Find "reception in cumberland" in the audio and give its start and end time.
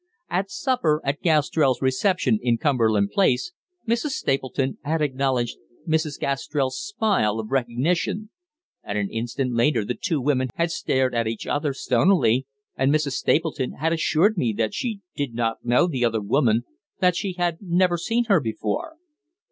1.79-3.11